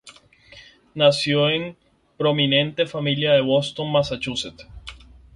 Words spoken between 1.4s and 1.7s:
en